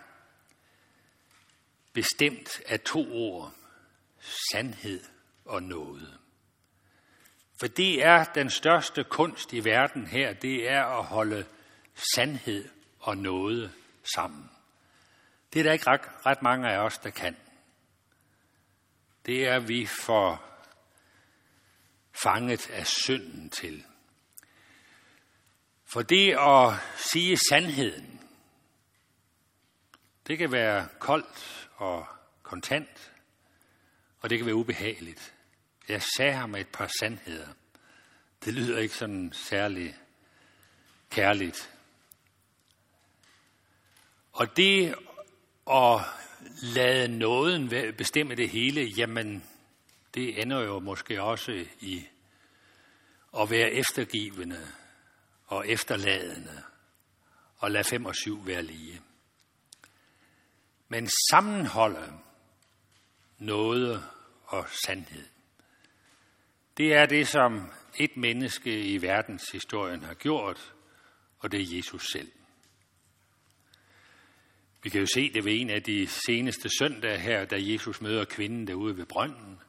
[1.94, 3.54] bestemt af to ord.
[4.52, 5.04] Sandhed
[5.46, 6.20] og noget.
[7.60, 11.46] For det er den største kunst i verden her, det er at holde
[12.16, 13.72] sandhed og noget
[14.16, 14.50] sammen.
[15.54, 17.38] Det er der ikke ret, ret mange af os, der kan.
[19.26, 20.44] Det er vi for
[22.24, 23.86] fanget af synden til.
[25.93, 28.21] For det at sige sandheden,
[30.27, 32.08] det kan være koldt og
[32.43, 33.12] kontant,
[34.19, 35.34] og det kan være ubehageligt.
[35.89, 37.47] Jeg sagde ham et par sandheder.
[38.45, 39.95] Det lyder ikke sådan særlig
[41.10, 41.71] kærligt.
[44.32, 44.95] Og det
[45.71, 46.01] at
[46.75, 49.43] lade nåden bestemme det hele, jamen
[50.13, 52.08] det ender jo måske også i
[53.39, 54.67] at være eftergivende
[55.54, 56.63] og efterladende
[57.58, 59.02] og lade fem og syv være lige.
[60.88, 62.20] Men sammenholde
[63.38, 64.04] noget
[64.46, 65.26] og sandhed.
[66.78, 70.74] Det er det, som et menneske i verdenshistorien har gjort,
[71.39, 72.32] og det er Jesus selv.
[74.84, 78.26] Vi kan jo se det ved en af de seneste søndage her, da Jesus møder
[78.26, 79.60] kvinden derude ved brønden.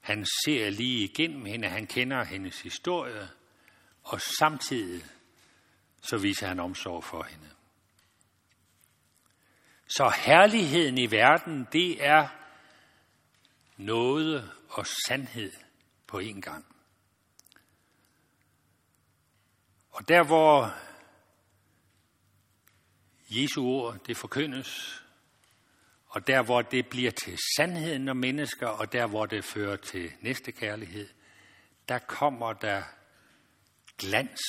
[0.00, 3.28] Han ser lige igennem hende, han kender hendes historie,
[4.02, 5.04] og samtidig
[6.02, 7.50] så viser han omsorg for hende.
[9.86, 12.28] Så herligheden i verden, det er
[13.76, 15.52] noget og sandhed
[16.06, 16.64] på en gang.
[19.90, 20.74] Og der hvor
[23.30, 25.02] Jesu ord, det forkyndes,
[26.06, 30.12] og der hvor det bliver til sandheden om mennesker, og der hvor det fører til
[30.20, 31.08] næste kærlighed,
[31.88, 32.82] der kommer der
[34.00, 34.40] glans,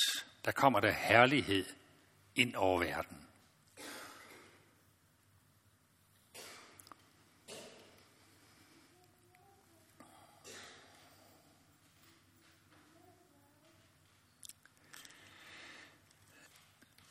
[0.44, 1.64] der kommer der herlighed
[2.36, 3.16] ind over verden.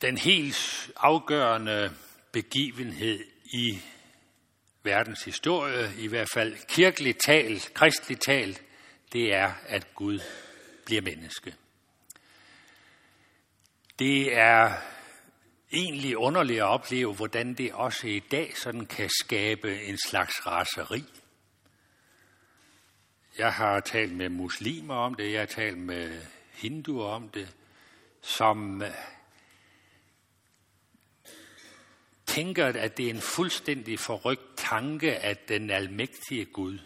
[0.00, 1.96] Den helt afgørende
[2.32, 3.80] begivenhed i
[4.82, 8.62] verdens historie, i hvert fald kirkeligt talt, kristligt talt,
[9.12, 10.20] det er, at Gud
[10.84, 11.54] bliver menneske.
[13.98, 14.74] Det er
[15.72, 21.04] egentlig underligt at opleve, hvordan det også i dag sådan kan skabe en slags raseri.
[23.38, 27.54] Jeg har talt med muslimer om det, jeg har talt med hinduer om det,
[28.20, 28.90] som øh,
[32.26, 36.78] tænker, at det er en fuldstændig forrygt tanke, at den almægtige Gud,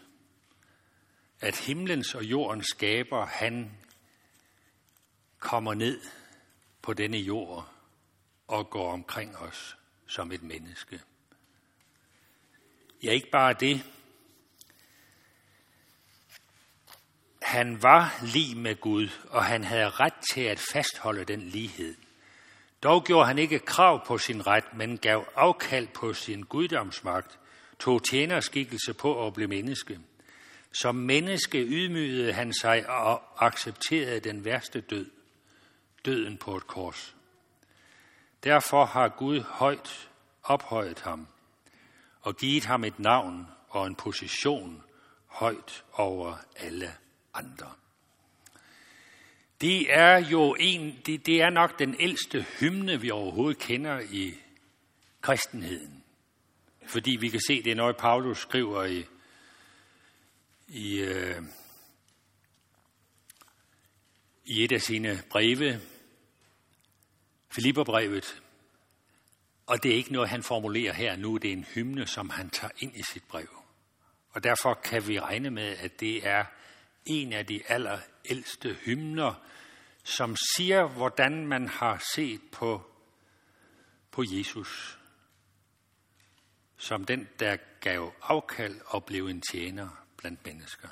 [1.41, 3.73] at himlens og jordens skaber, han
[5.39, 6.01] kommer ned
[6.87, 7.69] på denne jord
[8.47, 11.01] og går omkring os som et menneske.
[13.03, 13.83] Ja, ikke bare det.
[17.43, 21.95] Han var lig med Gud, og han havde ret til at fastholde den lighed.
[22.83, 27.39] Dog gjorde han ikke krav på sin ret, men gav afkald på sin guddomsmagt,
[27.79, 30.01] tog tjenerskikkelse på at blive menneske.
[30.73, 35.16] Som menneske ydmygede han sig og accepterede den værste død,
[36.07, 37.17] døden på et kors.
[38.45, 40.11] Derfor har Gud højt
[40.43, 41.27] ophøjet ham
[42.21, 44.83] og givet ham et navn og en position
[45.27, 46.95] højt over alle
[47.35, 47.73] andre.
[49.61, 54.35] Det er jo en, det, det er nok den ældste hymne, vi overhovedet kender i
[55.21, 56.05] kristenheden.
[56.87, 59.05] Fordi vi kan se, det er noget, Paulus skriver i,
[60.69, 61.43] i, øh,
[64.45, 65.81] i et af sine breve,
[67.57, 68.43] Filipperbrevet.
[69.67, 72.51] Og det er ikke noget, han formulerer her nu, det er en hymne, som han
[72.51, 73.49] tager ind i sit brev.
[74.31, 76.45] Og derfor kan vi regne med, at det er
[77.07, 79.35] en af de allerældste hymner,
[80.05, 82.83] som siger, hvordan man har set på,
[84.11, 84.99] på Jesus
[86.77, 90.89] som den, der gav afkald og blev en tjener blandt mennesker.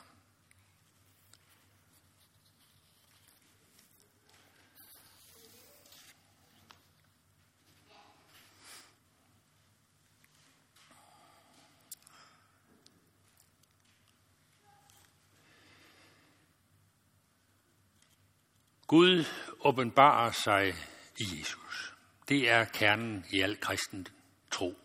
[18.95, 19.25] Gud
[19.61, 20.75] åbenbarer sig
[21.19, 21.95] i Jesus.
[22.29, 24.07] Det er kernen i al kristen
[24.51, 24.79] tro.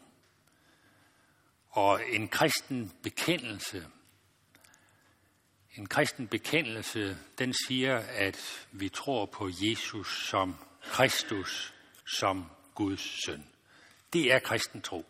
[1.69, 3.87] Og en kristen bekendelse,
[5.77, 11.73] en kristen bekendelse, den siger, at vi tror på Jesus som Kristus,
[12.17, 12.45] som
[12.75, 13.47] Guds søn.
[14.13, 15.05] Det er kristen tro.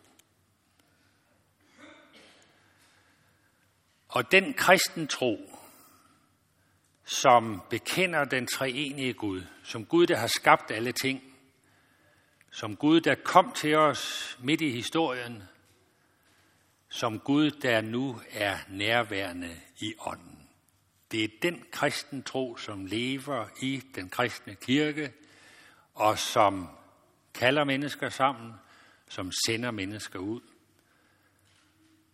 [4.08, 5.49] Og den kristen tro,
[7.04, 11.22] som bekender den treenige Gud, som Gud, der har skabt alle ting,
[12.50, 15.42] som Gud, der kom til os midt i historien,
[16.88, 20.48] som Gud, der nu er nærværende i ånden.
[21.10, 25.12] Det er den kristen tro, som lever i den kristne kirke,
[25.94, 26.68] og som
[27.34, 28.52] kalder mennesker sammen,
[29.08, 30.40] som sender mennesker ud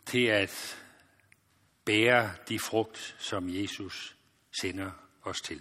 [0.07, 0.82] til at
[1.84, 4.16] bære de frugt, som Jesus
[4.61, 4.91] sender
[5.23, 5.61] os til.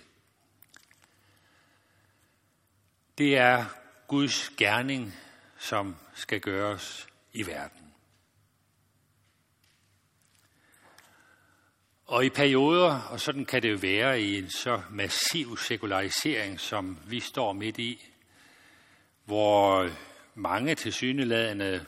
[3.17, 3.65] Det er
[4.07, 5.15] Guds gerning,
[5.57, 7.93] som skal gøres i verden.
[12.05, 16.99] Og i perioder, og sådan kan det jo være i en så massiv sekularisering, som
[17.07, 18.07] vi står midt i,
[19.25, 19.89] hvor
[20.35, 21.85] mange til syneladende,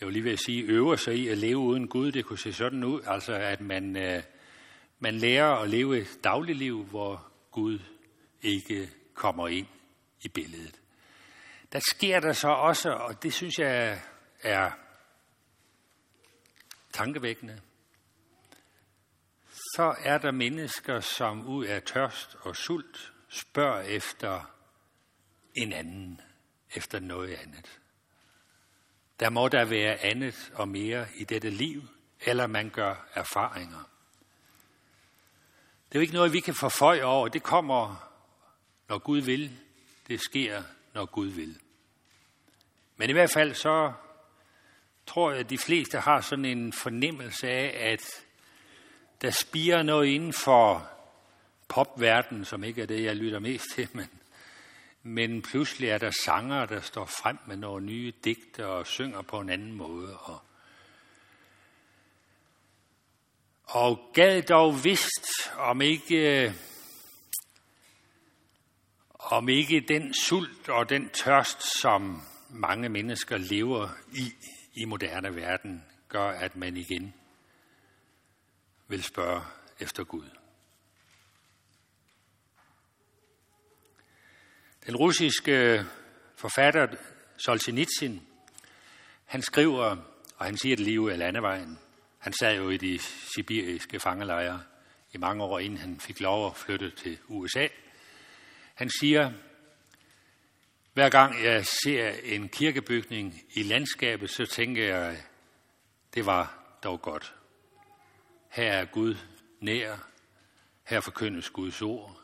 [0.00, 2.12] jeg vil lige vil sige, øver sig i at leve uden Gud.
[2.12, 4.22] Det kunne se sådan ud, altså at man, øh,
[5.00, 7.78] man lærer at leve et dagligliv, hvor Gud
[8.42, 9.66] ikke kommer ind
[10.22, 10.80] i billedet.
[11.72, 14.02] Der sker der så også, og det synes jeg
[14.42, 14.70] er
[16.92, 17.60] tankevækkende,
[19.50, 24.54] så er der mennesker, som ud af tørst og sult spørger efter
[25.54, 26.20] en anden,
[26.74, 27.80] efter noget andet.
[29.20, 31.82] Der må der være andet og mere i dette liv,
[32.20, 33.90] eller man gør erfaringer.
[35.90, 37.28] Det er jo ikke noget, vi kan forføje over.
[37.28, 38.10] Det kommer,
[38.88, 39.50] når Gud vil.
[40.08, 40.62] Det sker,
[40.94, 41.58] når Gud vil.
[42.96, 43.92] Men i hvert fald så
[45.06, 48.02] tror jeg, at de fleste har sådan en fornemmelse af, at
[49.22, 50.88] der spiger noget inden for
[51.68, 54.08] popverdenen, som ikke er det, jeg lytter mest til, men,
[55.02, 59.40] men pludselig er der sanger, der står frem med nogle nye digte og synger på
[59.40, 60.16] en anden måde.
[60.16, 60.40] Og,
[63.70, 66.54] og gad dog vist, om ikke, øh,
[69.18, 74.32] om ikke den sult og den tørst, som mange mennesker lever i
[74.74, 77.14] i moderne verden, gør, at man igen
[78.88, 79.42] vil spørge
[79.80, 80.30] efter Gud.
[84.86, 85.84] Den russiske
[86.36, 86.86] forfatter
[87.36, 88.18] Solzhenitsyn,
[89.24, 89.96] han skriver,
[90.36, 91.78] og han siger det lige ud af landevejen.
[92.20, 92.98] Han sad jo i de
[93.34, 94.62] sibiriske fangelejre
[95.12, 97.68] i mange år, inden han fik lov at flytte til USA.
[98.74, 99.32] Han siger,
[100.92, 105.22] hver gang jeg ser en kirkebygning i landskabet, så tænker jeg,
[106.14, 107.34] det var dog godt.
[108.48, 109.16] Her er Gud
[109.60, 109.96] nær.
[110.86, 112.20] Her forkyndes Guds ord.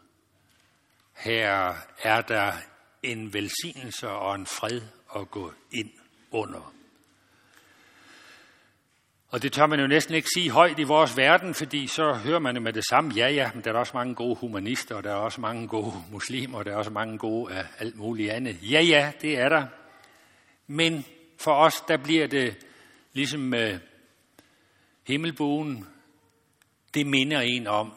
[1.12, 2.52] Her er der
[3.02, 4.80] en velsignelse og en fred
[5.16, 5.90] at gå ind
[6.30, 6.75] under.
[9.28, 12.38] Og det tør man jo næsten ikke sige højt i vores verden, fordi så hører
[12.38, 15.04] man jo med det samme, ja ja, men der er også mange gode humanister, og
[15.04, 18.30] der er også mange gode muslimer, og der er også mange gode af alt muligt
[18.30, 18.58] andet.
[18.70, 19.66] Ja ja, det er der.
[20.66, 21.04] Men
[21.38, 22.66] for os, der bliver det
[23.12, 23.78] ligesom med
[25.06, 25.86] himmelbuen,
[26.94, 27.92] det minder en om,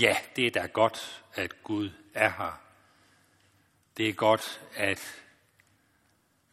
[0.00, 2.60] ja, det er da godt, at Gud er her.
[3.96, 5.22] Det er godt, at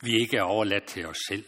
[0.01, 1.45] vi ikke er overladt til os selv.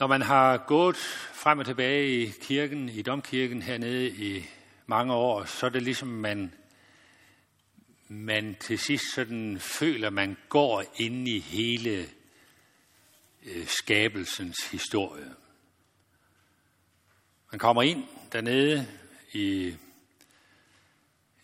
[0.00, 0.96] Når man har gået
[1.32, 4.44] frem og tilbage i kirken, i domkirken hernede i
[4.86, 6.54] mange år, så er det ligesom, man,
[8.08, 12.08] man til sidst sådan føler, man går ind i hele
[13.42, 15.34] øh, skabelsens historie.
[17.52, 18.88] Man kommer ind dernede
[19.32, 19.74] i,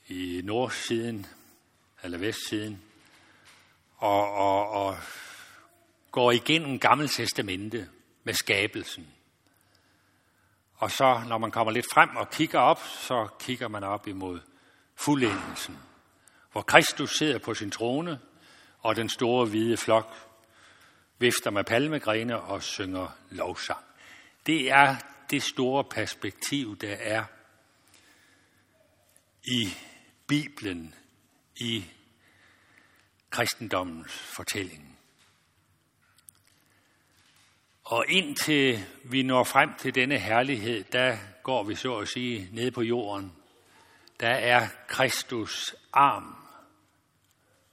[0.09, 1.27] i nordsiden,
[2.03, 2.83] eller vestsiden,
[3.97, 4.97] og, og, og
[6.11, 7.89] går igennem Gamle Testamente
[8.27, 9.07] med skabelsen.
[10.75, 14.41] Og så, når man kommer lidt frem og kigger op, så kigger man op imod
[14.95, 15.79] fuldendelsen,
[16.53, 18.21] hvor Kristus sidder på sin trone,
[18.79, 20.15] og den store hvide flok
[21.19, 23.85] vifter med palmegrene og synger lovsang.
[24.47, 24.97] Det er
[25.31, 27.25] det store perspektiv, der er
[29.45, 29.69] i
[30.27, 30.95] Bibelen,
[31.57, 31.85] i
[33.31, 34.96] kristendommens fortælling.
[37.87, 42.71] Og indtil vi når frem til denne herlighed, der går vi så at sige ned
[42.71, 43.33] på jorden.
[44.21, 46.37] Der er Kristus arm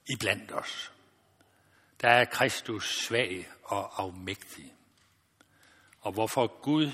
[0.06, 0.92] i blandt os.
[2.00, 4.72] Der er Kristus svag og afmægtig.
[6.00, 6.90] Og hvorfor Gud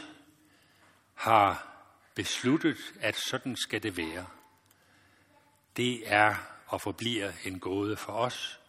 [1.14, 1.76] har
[2.14, 4.26] besluttet, at sådan skal det være,
[5.76, 6.34] det er
[6.66, 8.59] og forbliver en gåde for os.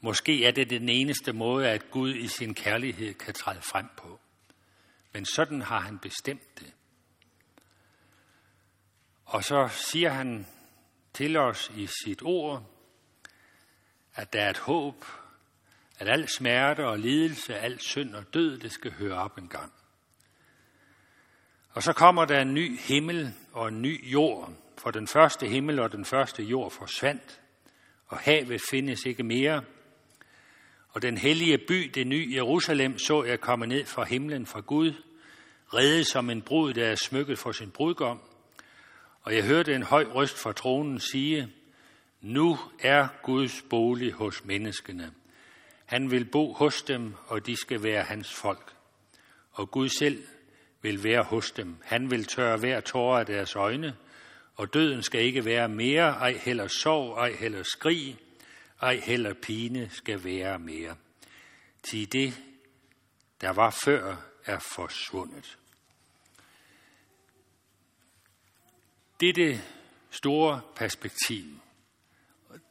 [0.00, 4.20] Måske er det den eneste måde, at Gud i sin kærlighed kan træde frem på.
[5.12, 6.72] Men sådan har han bestemt det.
[9.24, 10.46] Og så siger han
[11.12, 12.62] til os i sit ord,
[14.14, 15.04] at der er et håb,
[15.98, 19.72] at al smerte og lidelse, al synd og død, det skal høre op en gang.
[21.70, 25.78] Og så kommer der en ny himmel og en ny jord, for den første himmel
[25.78, 27.40] og den første jord forsvandt,
[28.06, 29.64] og havet findes ikke mere.
[30.92, 34.92] Og den hellige by, det nye Jerusalem, så jeg komme ned fra himlen fra Gud,
[35.74, 38.20] reddet som en brud, der er smykket for sin brudgom.
[39.22, 41.48] Og jeg hørte en høj røst fra tronen sige,
[42.20, 45.12] nu er Guds bolig hos menneskene.
[45.86, 48.72] Han vil bo hos dem, og de skal være hans folk.
[49.52, 50.24] Og Gud selv
[50.82, 51.76] vil være hos dem.
[51.82, 53.96] Han vil tørre hver tårer af deres øjne,
[54.56, 58.18] og døden skal ikke være mere, ej heller sorg, ej heller skrig,
[58.80, 60.96] ej heller pine skal være mere.
[61.82, 62.42] Til det,
[63.40, 65.58] der var før, er forsvundet.
[69.20, 69.62] Det det
[70.10, 71.60] store perspektiv,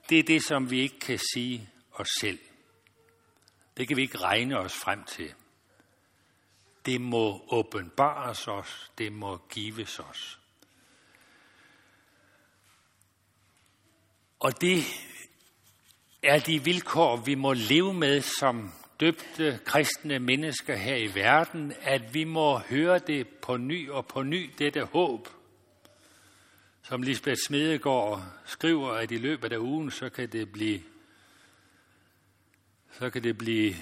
[0.09, 2.39] det er det, som vi ikke kan sige os selv.
[3.77, 5.33] Det kan vi ikke regne os frem til.
[6.85, 10.39] Det må åbenbares os, det må gives os.
[14.39, 14.83] Og det
[16.23, 22.13] er de vilkår, vi må leve med som døbte kristne mennesker her i verden, at
[22.13, 25.27] vi må høre det på ny og på ny, dette håb.
[26.81, 30.81] Som Lisbeth Smedegaard skriver, at i løbet af ugen, så kan det blive,
[32.91, 33.75] så kan det blive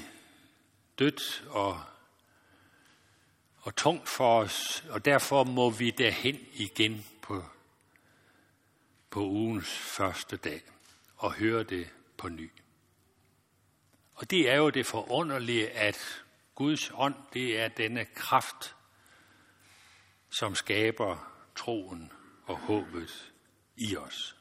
[0.99, 1.81] dødt og,
[3.61, 7.43] og tungt for os, og derfor må vi derhen igen på
[9.09, 10.61] på ugens første dag
[11.15, 11.87] og høre det
[12.17, 12.51] på ny.
[14.13, 16.23] Og det er jo det forunderlige, at
[16.55, 18.75] Guds ånd, det er denne kraft,
[20.29, 22.11] som skaber troen
[22.45, 23.33] og håbet
[23.75, 24.35] i os.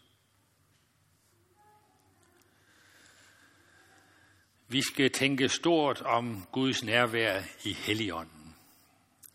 [4.68, 8.56] Vi skal tænke stort om Guds nærvær i Helligånden.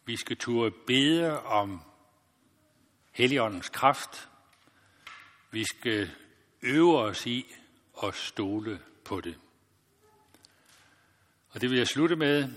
[0.06, 1.82] Vi skal turde bede om
[3.12, 4.32] Helligåndens kraft
[5.52, 6.12] vi skal
[6.62, 7.56] øve os i
[8.02, 9.40] og stole på det.
[11.50, 12.50] Og det vil jeg slutte med,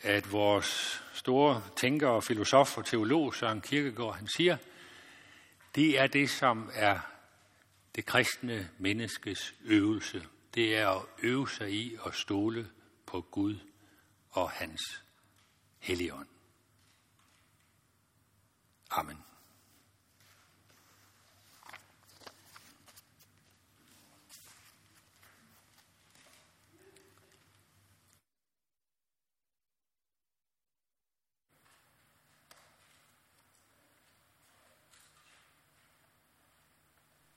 [0.00, 4.56] at vores store tænker og filosof og teolog Søren Kierkegaard, han siger,
[5.74, 6.98] det er det, som er
[7.94, 10.26] det kristne menneskes øvelse.
[10.54, 12.70] Det er at øve sig i at stole
[13.06, 13.56] på Gud
[14.30, 15.02] og hans
[15.78, 16.28] helligånd.
[18.90, 19.27] Amen.